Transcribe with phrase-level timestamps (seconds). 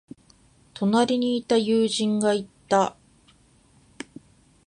[0.73, 2.97] 隣にいた友人が言った。